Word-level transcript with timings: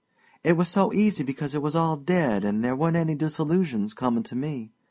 It 0.43 0.53
was 0.53 0.67
so 0.67 0.91
easy 0.93 1.21
because 1.21 1.53
it 1.53 1.61
was 1.61 1.75
all 1.75 1.95
dead 1.95 2.43
and 2.43 2.65
there 2.65 2.75
weren't 2.75 2.95
any 2.97 3.13
disillusions 3.13 3.93
comin' 3.93 4.23
to 4.23 4.35
me. 4.35 4.71